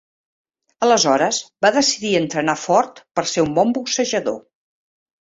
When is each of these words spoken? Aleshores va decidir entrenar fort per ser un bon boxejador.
Aleshores 0.87 1.41
va 1.67 1.71
decidir 1.77 2.15
entrenar 2.23 2.57
fort 2.65 3.01
per 3.21 3.29
ser 3.37 3.49
un 3.49 3.57
bon 3.63 3.79
boxejador. 3.81 4.47